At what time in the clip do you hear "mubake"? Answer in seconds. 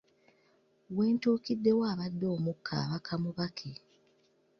3.23-3.71